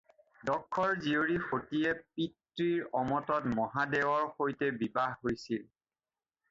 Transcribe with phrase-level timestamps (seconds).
[0.49, 5.67] দক্ষৰ জীয়ৰী সতীয়ে পিতৃৰ অমতত মহাদেৱৰ সৈতে বিবাহ হৈছিল।